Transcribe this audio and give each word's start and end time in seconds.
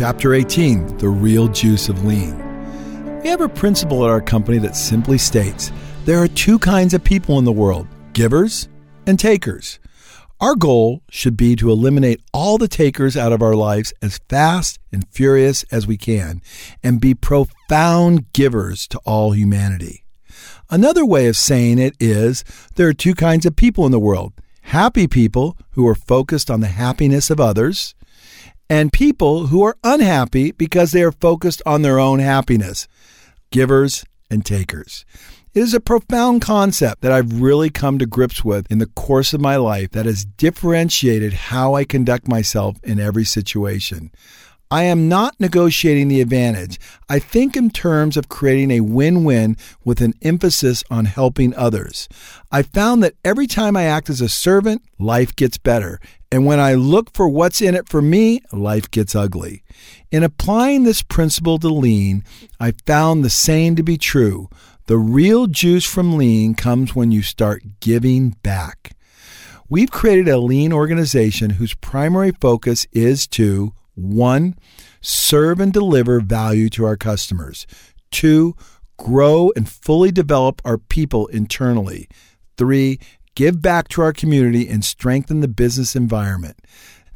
Chapter 0.00 0.32
18 0.32 0.96
The 0.96 1.10
Real 1.10 1.46
Juice 1.46 1.90
of 1.90 2.06
Lean. 2.06 3.20
We 3.20 3.28
have 3.28 3.42
a 3.42 3.50
principle 3.50 4.02
at 4.02 4.08
our 4.08 4.22
company 4.22 4.56
that 4.56 4.74
simply 4.74 5.18
states 5.18 5.70
there 6.06 6.22
are 6.22 6.26
two 6.26 6.58
kinds 6.58 6.94
of 6.94 7.04
people 7.04 7.38
in 7.38 7.44
the 7.44 7.52
world 7.52 7.86
givers 8.14 8.66
and 9.06 9.18
takers. 9.18 9.78
Our 10.40 10.54
goal 10.54 11.02
should 11.10 11.36
be 11.36 11.54
to 11.56 11.70
eliminate 11.70 12.22
all 12.32 12.56
the 12.56 12.66
takers 12.66 13.14
out 13.14 13.34
of 13.34 13.42
our 13.42 13.54
lives 13.54 13.92
as 14.00 14.22
fast 14.30 14.78
and 14.90 15.06
furious 15.10 15.64
as 15.64 15.86
we 15.86 15.98
can 15.98 16.40
and 16.82 16.98
be 16.98 17.12
profound 17.12 18.32
givers 18.32 18.88
to 18.88 18.98
all 19.04 19.32
humanity. 19.32 20.04
Another 20.70 21.04
way 21.04 21.26
of 21.26 21.36
saying 21.36 21.78
it 21.78 21.94
is 22.00 22.42
there 22.76 22.88
are 22.88 22.94
two 22.94 23.14
kinds 23.14 23.44
of 23.44 23.54
people 23.54 23.84
in 23.84 23.92
the 23.92 24.00
world 24.00 24.32
happy 24.62 25.06
people 25.06 25.58
who 25.72 25.86
are 25.86 25.94
focused 25.94 26.50
on 26.50 26.60
the 26.60 26.68
happiness 26.68 27.28
of 27.28 27.38
others, 27.38 27.94
and 28.70 28.92
people 28.92 29.48
who 29.48 29.62
are 29.62 29.76
unhappy 29.82 30.52
because 30.52 30.92
they 30.92 31.02
are 31.02 31.10
focused 31.12 31.60
on 31.66 31.82
their 31.82 31.98
own 31.98 32.20
happiness 32.20 32.86
givers 33.50 34.04
and 34.30 34.46
takers. 34.46 35.04
It 35.52 35.60
is 35.60 35.74
a 35.74 35.80
profound 35.80 36.42
concept 36.42 37.02
that 37.02 37.10
I've 37.10 37.40
really 37.40 37.68
come 37.68 37.98
to 37.98 38.06
grips 38.06 38.44
with 38.44 38.70
in 38.70 38.78
the 38.78 38.86
course 38.86 39.34
of 39.34 39.40
my 39.40 39.56
life 39.56 39.90
that 39.90 40.06
has 40.06 40.24
differentiated 40.24 41.32
how 41.32 41.74
I 41.74 41.82
conduct 41.84 42.28
myself 42.28 42.76
in 42.84 43.00
every 43.00 43.24
situation. 43.24 44.12
I 44.72 44.84
am 44.84 45.08
not 45.08 45.34
negotiating 45.40 46.06
the 46.06 46.20
advantage. 46.20 46.78
I 47.08 47.18
think 47.18 47.56
in 47.56 47.70
terms 47.70 48.16
of 48.16 48.28
creating 48.28 48.70
a 48.70 48.80
win 48.80 49.24
win 49.24 49.56
with 49.84 50.00
an 50.00 50.14
emphasis 50.22 50.84
on 50.88 51.06
helping 51.06 51.52
others. 51.56 52.08
I 52.52 52.62
found 52.62 53.02
that 53.02 53.16
every 53.24 53.48
time 53.48 53.76
I 53.76 53.84
act 53.84 54.08
as 54.08 54.20
a 54.20 54.28
servant, 54.28 54.82
life 54.96 55.34
gets 55.34 55.58
better. 55.58 55.98
And 56.30 56.46
when 56.46 56.60
I 56.60 56.74
look 56.74 57.12
for 57.14 57.28
what's 57.28 57.60
in 57.60 57.74
it 57.74 57.88
for 57.88 58.00
me, 58.00 58.42
life 58.52 58.88
gets 58.92 59.16
ugly. 59.16 59.64
In 60.12 60.22
applying 60.22 60.84
this 60.84 61.02
principle 61.02 61.58
to 61.58 61.68
lean, 61.68 62.22
I 62.60 62.74
found 62.86 63.24
the 63.24 63.30
same 63.30 63.74
to 63.74 63.82
be 63.82 63.98
true. 63.98 64.48
The 64.86 64.98
real 64.98 65.48
juice 65.48 65.84
from 65.84 66.16
lean 66.16 66.54
comes 66.54 66.94
when 66.94 67.10
you 67.10 67.22
start 67.22 67.80
giving 67.80 68.36
back. 68.44 68.92
We've 69.68 69.90
created 69.90 70.28
a 70.28 70.38
lean 70.38 70.72
organization 70.72 71.50
whose 71.50 71.74
primary 71.74 72.30
focus 72.30 72.86
is 72.92 73.26
to 73.28 73.72
one, 74.00 74.54
serve 75.00 75.60
and 75.60 75.72
deliver 75.72 76.20
value 76.20 76.68
to 76.70 76.84
our 76.84 76.96
customers. 76.96 77.66
Two, 78.10 78.54
grow 78.98 79.52
and 79.56 79.68
fully 79.68 80.10
develop 80.10 80.60
our 80.64 80.78
people 80.78 81.26
internally. 81.28 82.08
Three, 82.56 82.98
give 83.34 83.62
back 83.62 83.88
to 83.88 84.02
our 84.02 84.12
community 84.12 84.68
and 84.68 84.84
strengthen 84.84 85.40
the 85.40 85.48
business 85.48 85.96
environment. 85.96 86.58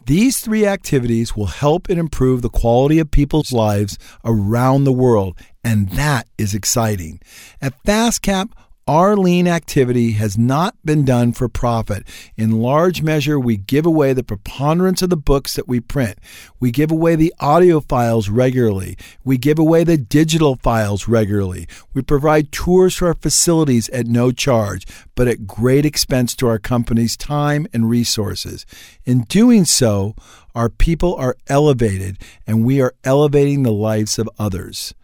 These 0.07 0.41
three 0.41 0.67
activities 0.67 1.35
will 1.35 1.47
help 1.47 1.89
and 1.89 1.99
improve 1.99 2.43
the 2.43 2.51
quality 2.51 2.99
of 2.99 3.11
people's 3.11 3.53
lives 3.53 3.99
around 4.23 4.85
the 4.85 4.93
world, 4.93 5.39
and 5.63 5.89
that 5.91 6.29
is 6.37 6.55
exciting. 6.55 7.21
At 7.63 7.83
FastCap, 7.85 8.53
our 8.87 9.17
lean 9.17 9.49
activity 9.49 10.13
has 10.13 10.37
not 10.37 10.77
been 10.85 11.05
done 11.05 11.33
for 11.33 11.49
profit. 11.49 12.07
In 12.37 12.61
large 12.61 13.01
measure, 13.01 13.41
we 13.41 13.57
give 13.57 13.87
away 13.87 14.13
the 14.13 14.23
preponderance 14.23 15.01
of 15.01 15.09
the 15.09 15.17
books 15.17 15.55
that 15.55 15.67
we 15.67 15.81
print. 15.81 16.19
We 16.61 16.71
give 16.71 16.91
away 16.91 17.17
the 17.17 17.33
audio 17.41 17.81
files 17.81 18.29
regularly. 18.29 18.99
We 19.25 19.39
give 19.39 19.59
away 19.59 19.85
the 19.85 19.97
digital 19.97 20.57
files 20.57 21.09
regularly. 21.09 21.67
We 21.95 22.03
provide 22.03 22.53
tours 22.53 22.97
to 22.97 23.07
our 23.07 23.15
facilities 23.15 23.89
at 23.89 24.07
no 24.07 24.33
charge, 24.33 24.87
but 25.15 25.29
at 25.29 25.47
great 25.47 25.87
expense 25.87 26.37
to 26.37 26.49
our 26.49 26.59
company's 26.59 27.17
time 27.17 27.67
and 27.73 27.89
resources. 27.89 28.67
In 29.05 29.23
doing 29.23 29.65
so, 29.65 30.15
our 30.55 30.69
people 30.69 31.15
are 31.17 31.37
elevated 31.49 32.19
and 32.47 32.65
we 32.65 32.83
are 32.83 32.95
elevating 33.03 33.63
the 33.63 33.73
lives 33.73 34.19
of 34.19 34.29
others. 34.39 34.95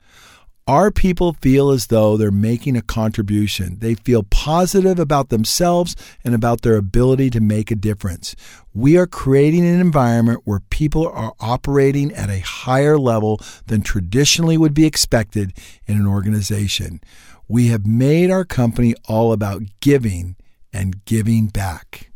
Our 0.71 0.93
people 0.93 1.33
feel 1.33 1.71
as 1.71 1.89
though 1.89 2.17
they're 2.17 2.31
making 2.31 2.77
a 2.77 2.81
contribution. 2.81 3.81
They 3.81 3.97
feel 3.97 4.22
positive 4.22 5.00
about 5.00 5.28
themselves 5.28 5.97
and 6.22 6.33
about 6.33 6.62
their 6.62 6.77
ability 6.77 7.31
to 7.31 7.41
make 7.41 7.72
a 7.72 7.75
difference. 7.75 8.37
We 8.72 8.97
are 8.97 9.09
creating 9.09 9.67
an 9.67 9.81
environment 9.81 10.43
where 10.44 10.61
people 10.71 11.09
are 11.09 11.34
operating 11.41 12.12
at 12.12 12.31
a 12.31 12.39
higher 12.39 13.00
level 13.00 13.41
than 13.67 13.83
traditionally 13.83 14.56
would 14.56 14.72
be 14.72 14.87
expected 14.87 15.55
in 15.89 15.97
an 15.97 16.06
organization. 16.06 17.00
We 17.49 17.67
have 17.67 17.84
made 17.84 18.31
our 18.31 18.44
company 18.44 18.94
all 19.09 19.33
about 19.33 19.62
giving 19.81 20.37
and 20.73 21.05
giving 21.05 21.49
back. 21.49 22.09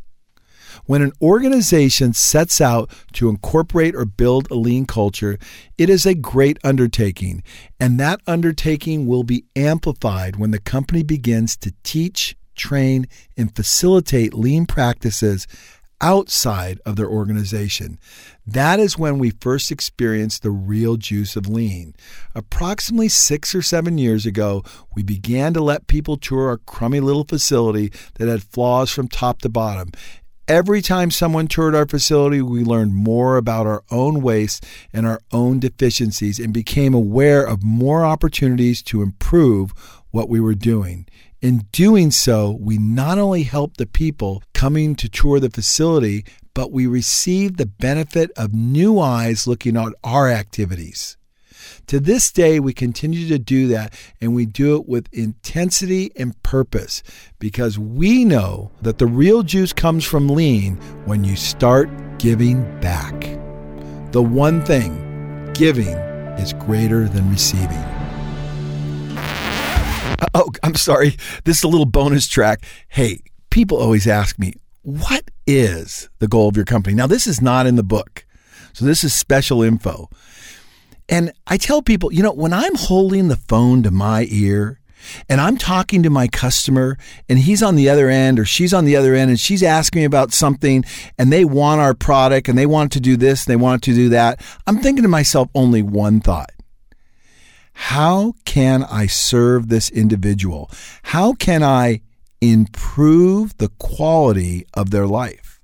When 0.85 1.01
an 1.01 1.13
organization 1.21 2.13
sets 2.13 2.61
out 2.61 2.91
to 3.13 3.29
incorporate 3.29 3.95
or 3.95 4.05
build 4.05 4.49
a 4.51 4.55
lean 4.55 4.85
culture, 4.85 5.39
it 5.77 5.89
is 5.89 6.05
a 6.05 6.13
great 6.13 6.59
undertaking, 6.63 7.43
and 7.79 7.99
that 7.99 8.21
undertaking 8.27 9.07
will 9.07 9.23
be 9.23 9.45
amplified 9.55 10.35
when 10.35 10.51
the 10.51 10.59
company 10.59 11.01
begins 11.01 11.57
to 11.57 11.73
teach, 11.83 12.35
train, 12.55 13.07
and 13.35 13.55
facilitate 13.55 14.33
lean 14.33 14.65
practices 14.65 15.47
outside 16.01 16.79
of 16.85 16.97
their 16.97 17.09
organization. 17.09 17.97
That 18.45 18.79
is 18.79 18.97
when 18.97 19.17
we 19.17 19.31
first 19.31 19.71
experienced 19.71 20.43
the 20.43 20.51
real 20.51 20.97
juice 20.97 21.35
of 21.35 21.47
lean. 21.47 21.95
Approximately 22.35 23.09
six 23.09 23.55
or 23.55 23.61
seven 23.61 23.97
years 23.97 24.25
ago, 24.25 24.63
we 24.95 25.03
began 25.03 25.53
to 25.53 25.63
let 25.63 25.87
people 25.87 26.17
tour 26.17 26.49
our 26.49 26.57
crummy 26.57 26.99
little 26.99 27.23
facility 27.23 27.91
that 28.15 28.27
had 28.27 28.43
flaws 28.43 28.91
from 28.91 29.07
top 29.07 29.41
to 29.41 29.49
bottom. 29.49 29.89
Every 30.47 30.83
time 30.83 31.09
someone 31.09 31.47
toured 31.47 31.73
our 31.73 31.87
facility, 31.87 32.39
we 32.39 32.63
learned 32.63 32.93
more 32.93 33.37
about 33.37 33.65
our 33.65 33.83
own 33.89 34.21
waste 34.21 34.63
and 34.93 35.07
our 35.07 35.19
own 35.31 35.59
deficiencies 35.59 36.37
and 36.37 36.53
became 36.53 36.93
aware 36.93 37.43
of 37.43 37.63
more 37.63 38.05
opportunities 38.05 38.83
to 38.83 39.01
improve 39.01 39.71
what 40.11 40.29
we 40.29 40.39
were 40.39 40.53
doing. 40.53 41.07
In 41.41 41.65
doing 41.71 42.11
so, 42.11 42.59
we 42.61 42.77
not 42.77 43.17
only 43.17 43.41
helped 43.41 43.77
the 43.77 43.87
people 43.87 44.43
coming 44.53 44.93
to 44.97 45.09
tour 45.09 45.39
the 45.39 45.49
facility, 45.49 46.23
but 46.53 46.71
we 46.71 46.85
received 46.85 47.57
the 47.57 47.65
benefit 47.65 48.29
of 48.37 48.53
new 48.53 48.99
eyes 48.99 49.47
looking 49.47 49.75
at 49.75 49.93
our 50.03 50.29
activities. 50.29 51.17
To 51.87 51.99
this 51.99 52.31
day, 52.31 52.59
we 52.59 52.73
continue 52.73 53.27
to 53.27 53.37
do 53.37 53.67
that 53.67 53.93
and 54.19 54.33
we 54.33 54.47
do 54.47 54.75
it 54.75 54.87
with 54.87 55.07
intensity 55.13 56.11
and 56.15 56.41
purpose 56.41 57.03
because 57.37 57.77
we 57.77 58.25
know 58.25 58.71
that 58.81 58.97
the 58.97 59.05
real 59.05 59.43
juice 59.43 59.71
comes 59.71 60.03
from 60.03 60.27
lean 60.27 60.77
when 61.05 61.23
you 61.23 61.35
start 61.35 61.89
giving 62.17 62.63
back. 62.79 63.13
The 64.13 64.23
one 64.23 64.65
thing, 64.65 65.51
giving 65.53 65.95
is 66.39 66.53
greater 66.53 67.07
than 67.07 67.29
receiving. 67.29 67.83
Oh, 70.33 70.49
I'm 70.63 70.75
sorry. 70.75 71.17
This 71.43 71.57
is 71.57 71.63
a 71.63 71.67
little 71.67 71.85
bonus 71.85 72.27
track. 72.27 72.65
Hey, 72.87 73.21
people 73.51 73.77
always 73.77 74.07
ask 74.07 74.39
me, 74.39 74.53
what 74.81 75.29
is 75.45 76.09
the 76.17 76.27
goal 76.27 76.47
of 76.47 76.55
your 76.55 76.65
company? 76.65 76.95
Now, 76.95 77.07
this 77.07 77.27
is 77.27 77.41
not 77.41 77.67
in 77.67 77.75
the 77.75 77.83
book. 77.83 78.25
So, 78.73 78.85
this 78.85 79.03
is 79.03 79.13
special 79.13 79.61
info. 79.61 80.09
And 81.07 81.31
I 81.45 81.57
tell 81.57 81.81
people, 81.81 82.11
you 82.11 82.23
know, 82.23 82.33
when 82.33 82.53
I'm 82.53 82.75
holding 82.75 83.27
the 83.27 83.35
phone 83.35 83.83
to 83.83 83.91
my 83.91 84.27
ear 84.29 84.79
and 85.29 85.39
I'm 85.39 85.57
talking 85.57 86.01
to 86.03 86.09
my 86.09 86.27
customer 86.27 86.97
and 87.29 87.37
he's 87.37 87.61
on 87.61 87.75
the 87.75 87.89
other 87.89 88.09
end 88.09 88.39
or 88.39 88.45
she's 88.45 88.73
on 88.73 88.85
the 88.85 88.95
other 88.95 89.13
end 89.13 89.29
and 89.29 89.39
she's 89.39 89.61
asking 89.61 90.01
me 90.01 90.05
about 90.05 90.33
something 90.33 90.83
and 91.17 91.31
they 91.31 91.45
want 91.45 91.81
our 91.81 91.93
product 91.93 92.49
and 92.49 92.57
they 92.57 92.65
want 92.65 92.91
to 92.93 92.99
do 92.99 93.15
this, 93.15 93.45
and 93.45 93.51
they 93.51 93.61
want 93.61 93.83
to 93.83 93.93
do 93.93 94.09
that, 94.09 94.41
I'm 94.65 94.79
thinking 94.79 95.03
to 95.03 95.09
myself 95.09 95.49
only 95.53 95.83
one 95.83 96.21
thought. 96.21 96.51
How 97.73 98.33
can 98.45 98.83
I 98.83 99.05
serve 99.05 99.67
this 99.67 99.89
individual? 99.89 100.71
How 101.03 101.33
can 101.33 101.61
I 101.61 102.01
improve 102.41 103.57
the 103.57 103.69
quality 103.77 104.65
of 104.73 104.91
their 104.91 105.05
life? 105.05 105.59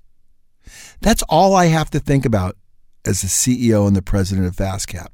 That's 1.00 1.22
all 1.24 1.54
I 1.54 1.66
have 1.66 1.90
to 1.90 2.00
think 2.00 2.24
about 2.24 2.56
as 3.04 3.22
the 3.22 3.28
CEO 3.28 3.88
and 3.88 3.96
the 3.96 4.02
president 4.02 4.46
of 4.46 4.54
FastCap. 4.54 5.08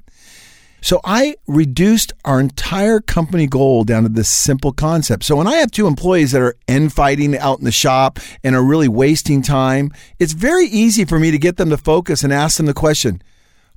So 0.81 1.01
I 1.05 1.35
reduced 1.47 2.13
our 2.25 2.41
entire 2.41 3.01
company 3.01 3.47
goal 3.47 3.85
down 3.85 4.05
to 4.05 4.09
this 4.09 4.29
simple 4.29 4.73
concept. 4.73 5.25
So 5.25 5.37
when 5.37 5.47
I 5.47 5.57
have 5.57 5.71
two 5.71 5.87
employees 5.87 6.33
that 6.33 6.43
are 6.43 6.57
end 6.69 6.93
fighting 6.93 7.37
out 7.37 7.59
in 7.59 7.65
the 7.65 7.73
shop 7.73 8.19
and 8.45 8.55
are 8.55 8.63
really 8.63 8.89
wasting 8.89 9.43
time, 9.43 9.91
it's 10.19 10.33
very 10.33 10.67
easy 10.67 11.05
for 11.05 11.19
me 11.19 11.31
to 11.31 11.39
get 11.39 11.57
them 11.57 11.71
to 11.71 11.77
focus 11.77 12.23
and 12.23 12.33
ask 12.33 12.57
them 12.57 12.67
the 12.67 12.75
question, 12.75 13.23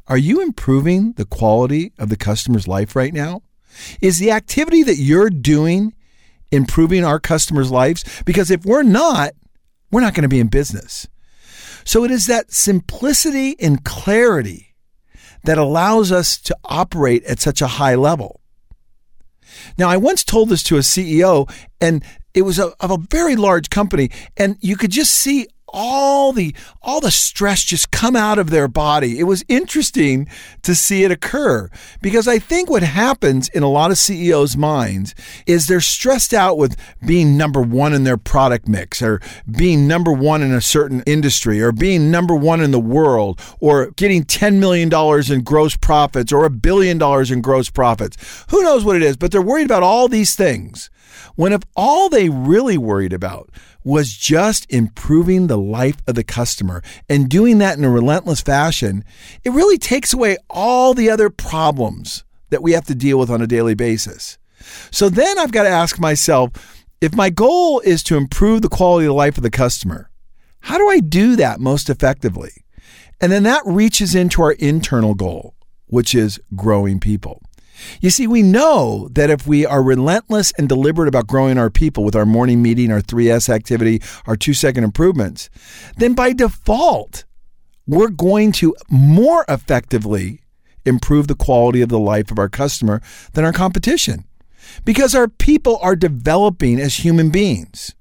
are 0.07 0.17
you 0.17 0.41
improving 0.41 1.13
the 1.13 1.25
quality 1.25 1.91
of 1.97 2.09
the 2.09 2.17
customer's 2.17 2.67
life 2.67 2.95
right 2.95 3.13
now? 3.13 3.41
Is 4.01 4.19
the 4.19 4.31
activity 4.31 4.83
that 4.83 4.97
you're 4.97 5.29
doing 5.29 5.93
improving 6.51 7.03
our 7.03 7.19
customers' 7.19 7.71
lives? 7.71 8.03
Because 8.25 8.51
if 8.51 8.65
we're 8.65 8.83
not, 8.83 9.31
we're 9.91 10.01
not 10.01 10.13
going 10.13 10.23
to 10.23 10.29
be 10.29 10.39
in 10.39 10.47
business. 10.47 11.07
So 11.83 12.03
it 12.03 12.11
is 12.11 12.27
that 12.27 12.51
simplicity 12.51 13.55
and 13.59 13.83
clarity 13.83 14.70
that 15.43 15.57
allows 15.57 16.11
us 16.11 16.37
to 16.39 16.57
operate 16.65 17.23
at 17.25 17.39
such 17.39 17.61
a 17.61 17.67
high 17.67 17.95
level. 17.95 18.39
Now, 19.77 19.89
I 19.89 19.97
once 19.97 20.23
told 20.23 20.49
this 20.49 20.63
to 20.63 20.77
a 20.77 20.81
CEO, 20.81 21.51
and 21.79 22.03
it 22.33 22.43
was 22.43 22.59
a, 22.59 22.73
of 22.79 22.91
a 22.91 22.97
very 22.97 23.35
large 23.35 23.69
company, 23.69 24.09
and 24.37 24.57
you 24.61 24.77
could 24.77 24.91
just 24.91 25.11
see 25.11 25.47
all 25.71 26.31
the 26.33 26.55
all 26.81 27.01
the 27.01 27.11
stress 27.11 27.63
just 27.63 27.91
come 27.91 28.15
out 28.15 28.39
of 28.39 28.49
their 28.49 28.67
body. 28.67 29.19
It 29.19 29.23
was 29.23 29.43
interesting 29.47 30.27
to 30.63 30.75
see 30.75 31.03
it 31.03 31.11
occur 31.11 31.69
because 32.01 32.27
I 32.27 32.39
think 32.39 32.69
what 32.69 32.83
happens 32.83 33.49
in 33.49 33.63
a 33.63 33.69
lot 33.69 33.91
of 33.91 33.97
CEOs' 33.97 34.57
minds 34.57 35.15
is 35.45 35.67
they're 35.67 35.81
stressed 35.81 36.33
out 36.33 36.57
with 36.57 36.75
being 37.05 37.37
number 37.37 37.61
1 37.61 37.93
in 37.93 38.03
their 38.03 38.17
product 38.17 38.67
mix 38.67 39.01
or 39.01 39.21
being 39.49 39.87
number 39.87 40.11
1 40.11 40.41
in 40.41 40.51
a 40.51 40.61
certain 40.61 41.03
industry 41.05 41.61
or 41.61 41.71
being 41.71 42.11
number 42.11 42.35
1 42.35 42.61
in 42.61 42.71
the 42.71 42.79
world 42.79 43.39
or 43.59 43.91
getting 43.91 44.23
10 44.23 44.59
million 44.59 44.89
dollars 44.89 45.31
in 45.31 45.41
gross 45.41 45.75
profits 45.75 46.31
or 46.31 46.45
a 46.45 46.49
billion 46.49 46.97
dollars 46.97 47.31
in 47.31 47.41
gross 47.41 47.69
profits. 47.69 48.45
Who 48.49 48.63
knows 48.63 48.83
what 48.83 48.95
it 48.95 49.03
is, 49.03 49.17
but 49.17 49.31
they're 49.31 49.41
worried 49.41 49.65
about 49.65 49.83
all 49.83 50.07
these 50.07 50.35
things. 50.35 50.89
When 51.35 51.53
if 51.53 51.61
all 51.75 52.09
they 52.09 52.29
really 52.29 52.77
worried 52.77 53.13
about 53.13 53.49
was 53.83 54.13
just 54.13 54.71
improving 54.71 55.47
the 55.47 55.57
life 55.57 55.97
of 56.07 56.15
the 56.15 56.23
customer 56.23 56.83
and 57.09 57.29
doing 57.29 57.57
that 57.57 57.77
in 57.77 57.83
a 57.83 57.89
relentless 57.89 58.41
fashion, 58.41 59.03
it 59.43 59.51
really 59.51 59.77
takes 59.77 60.13
away 60.13 60.37
all 60.49 60.93
the 60.93 61.09
other 61.09 61.29
problems 61.29 62.23
that 62.49 62.61
we 62.61 62.73
have 62.73 62.85
to 62.85 62.95
deal 62.95 63.17
with 63.17 63.29
on 63.29 63.41
a 63.41 63.47
daily 63.47 63.73
basis. 63.73 64.37
So 64.91 65.09
then 65.09 65.39
I've 65.39 65.51
got 65.51 65.63
to 65.63 65.69
ask 65.69 65.99
myself 65.99 66.85
if 66.99 67.15
my 67.15 67.29
goal 67.31 67.79
is 67.79 68.03
to 68.03 68.17
improve 68.17 68.61
the 68.61 68.69
quality 68.69 69.07
of 69.07 69.15
life 69.15 69.37
of 69.37 69.43
the 69.43 69.49
customer, 69.49 70.11
how 70.61 70.77
do 70.77 70.87
I 70.87 70.99
do 70.99 71.35
that 71.37 71.59
most 71.59 71.89
effectively? 71.89 72.51
And 73.19 73.31
then 73.31 73.43
that 73.43 73.63
reaches 73.65 74.13
into 74.13 74.41
our 74.41 74.51
internal 74.53 75.15
goal, 75.15 75.55
which 75.87 76.13
is 76.13 76.39
growing 76.55 76.99
people. 76.99 77.41
You 78.01 78.09
see, 78.09 78.27
we 78.27 78.41
know 78.41 79.09
that 79.11 79.29
if 79.29 79.47
we 79.47 79.65
are 79.65 79.83
relentless 79.83 80.51
and 80.57 80.67
deliberate 80.67 81.07
about 81.07 81.27
growing 81.27 81.57
our 81.57 81.69
people 81.69 82.03
with 82.03 82.15
our 82.15 82.25
morning 82.25 82.61
meeting, 82.61 82.91
our 82.91 83.01
3S 83.01 83.49
activity, 83.49 84.01
our 84.25 84.35
two 84.35 84.53
second 84.53 84.83
improvements, 84.83 85.49
then 85.97 86.13
by 86.13 86.33
default, 86.33 87.25
we're 87.87 88.09
going 88.09 88.51
to 88.53 88.75
more 88.89 89.45
effectively 89.49 90.41
improve 90.85 91.27
the 91.27 91.35
quality 91.35 91.81
of 91.81 91.89
the 91.89 91.99
life 91.99 92.31
of 92.31 92.39
our 92.39 92.49
customer 92.49 93.01
than 93.33 93.45
our 93.45 93.53
competition 93.53 94.25
because 94.85 95.13
our 95.13 95.27
people 95.27 95.77
are 95.81 95.95
developing 95.95 96.79
as 96.79 96.97
human 96.97 97.29
beings. 97.29 97.93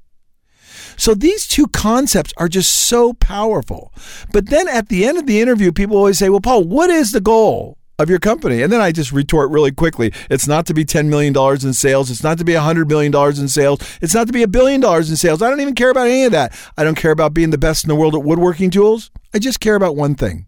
So 0.97 1.15
these 1.15 1.47
two 1.47 1.67
concepts 1.69 2.33
are 2.37 2.49
just 2.49 2.73
so 2.73 3.15
powerful. 3.15 3.93
But 4.33 4.51
then 4.51 4.69
at 4.69 4.89
the 4.89 5.07
end 5.07 5.19
of 5.19 5.27
the 5.27 5.41
interview, 5.41 5.73
people 5.73 5.97
always 5.97 6.19
say, 6.19 6.29
Well, 6.29 6.41
Paul, 6.41 6.65
what 6.65 6.91
is 6.91 7.13
the 7.13 7.21
goal? 7.21 7.79
Of 8.03 8.11
your 8.11 8.19
company. 8.19 8.63
And 8.63 8.73
then 8.73 8.81
I 8.81 8.93
just 8.93 9.13
retort 9.13 9.51
really 9.51 9.73
quickly. 9.73 10.13
It's 10.31 10.49
not 10.49 10.67
to 10.67 10.75
be 10.75 10.85
$10 10.85 11.07
million 11.07 11.37
in 11.37 11.73
sales. 11.75 12.11
It's 12.11 12.23
not 12.23 12.39
to 12.39 12.45
be 12.45 12.53
$100 12.53 12.89
million 12.89 13.15
in 13.15 13.49
sales. 13.49 13.99
It's 14.01 14.15
not 14.15 14.27
to 14.27 14.33
be 14.33 14.43
a 14.43 14.49
billion 14.49 14.81
dollars 14.81 15.11
in 15.11 15.17
sales. 15.17 15.43
I 15.43 15.51
don't 15.51 15.61
even 15.61 15.75
care 15.75 15.91
about 15.91 16.07
any 16.07 16.25
of 16.25 16.33
that. 16.33 16.59
I 16.77 16.85
don't 16.85 16.97
care 16.97 17.13
about 17.13 17.35
being 17.35 17.51
the 17.51 17.59
best 17.59 17.85
in 17.85 17.89
the 17.89 17.95
world 17.95 18.15
at 18.15 18.23
woodworking 18.23 18.71
tools. 18.71 19.11
I 19.35 19.39
just 19.39 19.61
care 19.61 19.75
about 19.75 19.97
one 19.97 20.15
thing 20.15 20.47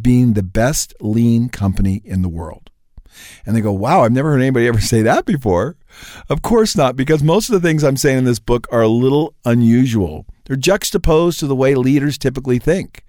being 0.00 0.32
the 0.32 0.42
best 0.42 0.94
lean 1.00 1.48
company 1.48 2.00
in 2.04 2.22
the 2.22 2.28
world. 2.28 2.70
And 3.44 3.54
they 3.54 3.60
go, 3.60 3.72
wow, 3.72 4.02
I've 4.02 4.12
never 4.12 4.30
heard 4.30 4.40
anybody 4.40 4.66
ever 4.66 4.80
say 4.80 5.02
that 5.02 5.26
before. 5.26 5.76
Of 6.28 6.42
course 6.42 6.76
not, 6.76 6.96
because 6.96 7.22
most 7.22 7.48
of 7.48 7.60
the 7.60 7.66
things 7.66 7.82
I'm 7.82 7.96
saying 7.96 8.18
in 8.18 8.24
this 8.24 8.38
book 8.38 8.66
are 8.70 8.82
a 8.82 8.88
little 8.88 9.34
unusual. 9.44 10.26
They're 10.46 10.56
juxtaposed 10.56 11.38
to 11.40 11.46
the 11.46 11.56
way 11.56 11.74
leaders 11.74 12.18
typically 12.18 12.58
think. 12.58 13.04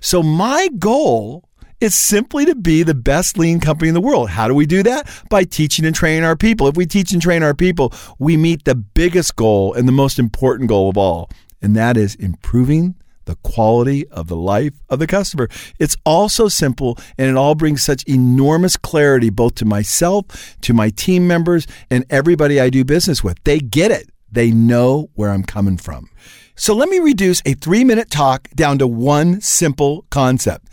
So, 0.00 0.22
my 0.22 0.68
goal 0.78 1.48
it's 1.80 1.94
simply 1.94 2.44
to 2.44 2.54
be 2.54 2.82
the 2.82 2.94
best 2.94 3.38
lean 3.38 3.60
company 3.60 3.88
in 3.88 3.94
the 3.94 4.00
world. 4.00 4.30
How 4.30 4.48
do 4.48 4.54
we 4.54 4.66
do 4.66 4.82
that? 4.82 5.08
By 5.30 5.44
teaching 5.44 5.84
and 5.84 5.94
training 5.94 6.24
our 6.24 6.36
people. 6.36 6.68
If 6.68 6.76
we 6.76 6.86
teach 6.86 7.12
and 7.12 7.22
train 7.22 7.42
our 7.42 7.54
people, 7.54 7.92
we 8.18 8.36
meet 8.36 8.64
the 8.64 8.74
biggest 8.74 9.36
goal 9.36 9.74
and 9.74 9.88
the 9.88 9.92
most 9.92 10.18
important 10.18 10.68
goal 10.68 10.88
of 10.88 10.98
all, 10.98 11.30
and 11.62 11.74
that 11.76 11.96
is 11.96 12.14
improving 12.16 12.96
the 13.26 13.36
quality 13.36 14.08
of 14.08 14.26
the 14.26 14.36
life 14.36 14.74
of 14.88 14.98
the 14.98 15.06
customer. 15.06 15.48
It's 15.78 15.96
all 16.04 16.28
so 16.28 16.48
simple 16.48 16.98
and 17.16 17.30
it 17.30 17.36
all 17.36 17.54
brings 17.54 17.82
such 17.82 18.02
enormous 18.04 18.76
clarity 18.76 19.30
both 19.30 19.54
to 19.56 19.64
myself, 19.64 20.56
to 20.62 20.74
my 20.74 20.90
team 20.90 21.28
members, 21.28 21.66
and 21.90 22.04
everybody 22.10 22.58
I 22.58 22.70
do 22.70 22.84
business 22.84 23.22
with. 23.22 23.42
They 23.44 23.60
get 23.60 23.92
it. 23.92 24.10
They 24.32 24.50
know 24.50 25.10
where 25.14 25.30
I'm 25.30 25.44
coming 25.44 25.76
from. 25.76 26.10
So 26.56 26.74
let 26.74 26.88
me 26.88 26.98
reduce 26.98 27.40
a 27.46 27.54
three 27.54 27.84
minute 27.84 28.10
talk 28.10 28.50
down 28.50 28.78
to 28.78 28.86
one 28.86 29.40
simple 29.40 30.06
concept. 30.10 30.66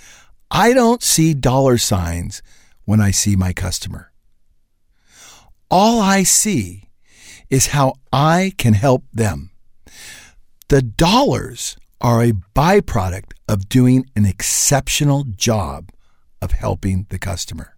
I 0.50 0.74
don't 0.74 1.04
see 1.04 1.34
dollar 1.34 1.78
signs 1.78 2.42
when 2.86 3.02
I 3.02 3.12
see 3.12 3.36
my 3.36 3.54
customer. 3.54 4.12
All 5.70 6.00
I 6.00 6.24
see 6.24 6.90
is 7.50 7.68
how 7.68 7.96
I 8.14 8.54
can 8.58 8.74
help 8.74 9.04
them. 9.14 9.52
The 10.70 10.82
dollars 10.82 11.78
are 12.00 12.24
a 12.24 12.34
byproduct 12.56 13.34
of 13.48 13.70
doing 13.70 14.06
an 14.16 14.26
exceptional 14.26 15.24
job 15.24 15.90
of 16.42 16.52
helping 16.52 17.08
the 17.10 17.20
customer. 17.20 17.76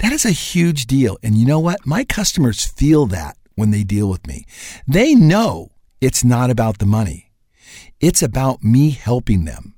That 0.00 0.12
is 0.12 0.24
a 0.24 0.30
huge 0.30 0.86
deal. 0.86 1.16
And 1.22 1.36
you 1.36 1.46
know 1.46 1.60
what? 1.60 1.86
My 1.86 2.04
customers 2.04 2.64
feel 2.64 3.06
that 3.06 3.36
when 3.54 3.70
they 3.70 3.84
deal 3.84 4.08
with 4.08 4.26
me. 4.26 4.44
They 4.86 5.14
know 5.14 5.72
it's 6.00 6.24
not 6.24 6.50
about 6.50 6.78
the 6.78 6.86
money. 6.86 7.32
It's 8.00 8.22
about 8.22 8.62
me 8.62 8.90
helping 8.90 9.44
them. 9.44 9.75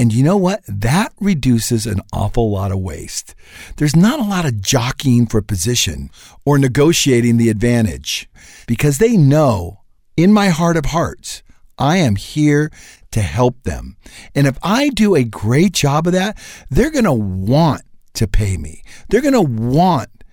And 0.00 0.14
you 0.14 0.22
know 0.22 0.38
what? 0.38 0.62
That 0.66 1.12
reduces 1.20 1.84
an 1.84 2.00
awful 2.10 2.50
lot 2.50 2.72
of 2.72 2.78
waste. 2.78 3.34
There's 3.76 3.94
not 3.94 4.18
a 4.18 4.24
lot 4.24 4.46
of 4.46 4.62
jockeying 4.62 5.26
for 5.26 5.42
position 5.42 6.08
or 6.46 6.56
negotiating 6.58 7.36
the 7.36 7.50
advantage 7.50 8.26
because 8.66 8.96
they 8.96 9.18
know 9.18 9.80
in 10.16 10.32
my 10.32 10.48
heart 10.48 10.78
of 10.78 10.86
hearts, 10.86 11.42
I 11.76 11.98
am 11.98 12.16
here 12.16 12.72
to 13.10 13.20
help 13.20 13.62
them. 13.64 13.98
And 14.34 14.46
if 14.46 14.56
I 14.62 14.88
do 14.88 15.14
a 15.14 15.22
great 15.22 15.74
job 15.74 16.06
of 16.06 16.14
that, 16.14 16.38
they're 16.70 16.90
going 16.90 17.04
to 17.04 17.12
want 17.12 17.82
to 18.14 18.26
pay 18.26 18.56
me. 18.56 18.82
They're 19.10 19.20
going 19.20 19.34
to 19.34 19.42
want 19.42 20.24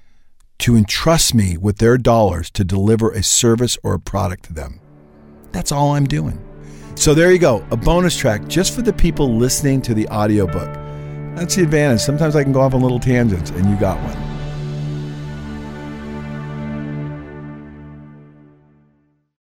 to 0.60 0.78
entrust 0.78 1.36
me 1.36 1.58
with 1.58 1.80
their 1.80 1.98
dollars 1.98 2.50
to 2.52 2.63
deliver 2.63 3.12
a 3.12 3.22
service 3.22 3.78
or 3.84 3.96
a 3.96 4.00
product 4.00 4.46
to 4.46 4.54
them. 4.54 4.80
That's 5.52 5.74
all 5.74 5.96
I'm 5.96 6.06
doing. 6.06 6.47
So 6.98 7.14
there 7.14 7.32
you 7.32 7.38
go, 7.38 7.64
a 7.70 7.78
bonus 7.78 8.18
track 8.18 8.48
just 8.48 8.74
for 8.74 8.82
the 8.82 8.92
people 8.92 9.38
listening 9.38 9.84
to 9.84 9.94
the 9.94 10.08
audiobook. 10.10 10.74
That's 11.36 11.56
the 11.56 11.62
advantage. 11.62 12.02
Sometimes 12.02 12.36
I 12.36 12.44
can 12.44 12.52
go 12.52 12.60
off 12.60 12.74
on 12.74 12.82
little 12.82 13.00
tangents, 13.00 13.52
and 13.52 13.70
you 13.70 13.80
got 13.80 14.02
one. 14.04 14.26